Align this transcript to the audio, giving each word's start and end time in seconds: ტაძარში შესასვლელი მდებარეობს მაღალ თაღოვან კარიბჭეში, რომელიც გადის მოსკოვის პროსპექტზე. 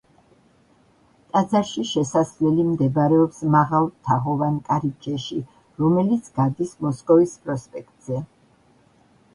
ტაძარში 1.33 1.83
შესასვლელი 1.89 2.65
მდებარეობს 2.69 3.43
მაღალ 3.57 3.87
თაღოვან 4.09 4.59
კარიბჭეში, 4.71 5.39
რომელიც 5.85 6.35
გადის 6.41 6.75
მოსკოვის 6.89 7.39
პროსპექტზე. 7.47 8.27